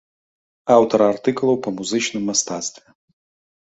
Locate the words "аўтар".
0.77-0.99